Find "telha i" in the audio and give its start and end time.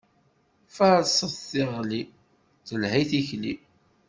2.67-3.05